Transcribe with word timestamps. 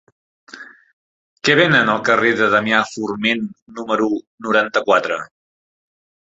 Què 1.49 1.55
venen 1.59 1.91
al 1.93 2.01
carrer 2.07 2.31
de 2.39 2.47
Damià 2.53 2.79
Forment 2.93 3.45
número 3.81 4.09
noranta-quatre? 4.49 5.21